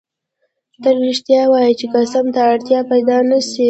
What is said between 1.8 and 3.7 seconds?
قسم ته اړتیا پیدا نه سي